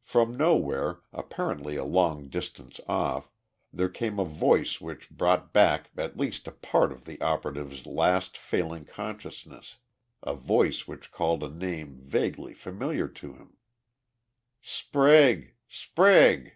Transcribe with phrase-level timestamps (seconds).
[0.00, 3.30] From somewhere, apparently a long distance off,
[3.70, 8.38] there came a voice which brought back at least a part of the operative's fast
[8.38, 9.76] failing consciousness,
[10.22, 13.58] a voice which called a name vaguely familiar to him:
[14.62, 15.52] "Sprague!
[15.68, 16.52] Sprague!"